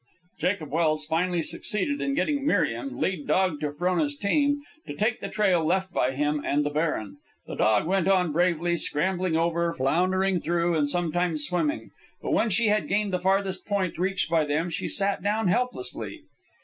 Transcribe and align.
Jacob 0.39 0.71
Welse 0.71 1.05
finally 1.05 1.43
succeeded 1.43 2.01
in 2.01 2.15
getting 2.15 2.43
Miriam, 2.43 2.97
lead 2.97 3.27
dog 3.27 3.59
to 3.59 3.71
Frona's 3.71 4.15
team, 4.17 4.63
to 4.87 4.95
take 4.95 5.19
the 5.19 5.29
trail 5.29 5.63
left 5.63 5.93
by 5.93 6.11
him 6.13 6.41
and 6.43 6.65
the 6.65 6.71
baron. 6.71 7.17
The 7.45 7.53
dog 7.55 7.85
went 7.85 8.07
on 8.07 8.31
bravely, 8.31 8.77
scrambling 8.77 9.37
over, 9.37 9.71
floundering 9.75 10.41
through, 10.41 10.75
and 10.75 10.89
sometimes 10.89 11.45
swimming; 11.45 11.91
but 12.19 12.31
when 12.33 12.49
she 12.49 12.69
had 12.69 12.87
gained 12.87 13.13
the 13.13 13.19
farthest 13.19 13.67
point 13.67 13.99
reached 13.99 14.27
by 14.27 14.43
them, 14.43 14.71
she 14.71 14.87
sat 14.87 15.21
down 15.21 15.49
helplessly. 15.49 16.23